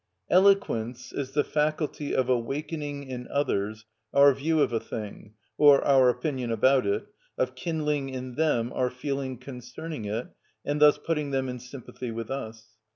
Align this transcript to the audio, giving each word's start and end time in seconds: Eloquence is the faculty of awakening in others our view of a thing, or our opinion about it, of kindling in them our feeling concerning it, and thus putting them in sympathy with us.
Eloquence 0.31 1.13
is 1.13 1.33
the 1.33 1.43
faculty 1.43 2.11
of 2.15 2.27
awakening 2.27 3.03
in 3.03 3.27
others 3.27 3.85
our 4.15 4.33
view 4.33 4.59
of 4.59 4.73
a 4.73 4.79
thing, 4.79 5.35
or 5.59 5.83
our 5.85 6.09
opinion 6.09 6.51
about 6.51 6.87
it, 6.87 7.05
of 7.37 7.53
kindling 7.53 8.09
in 8.09 8.33
them 8.33 8.71
our 8.73 8.89
feeling 8.89 9.37
concerning 9.37 10.05
it, 10.05 10.25
and 10.65 10.81
thus 10.81 10.97
putting 10.97 11.29
them 11.29 11.47
in 11.47 11.59
sympathy 11.59 12.09
with 12.09 12.31
us. 12.31 12.79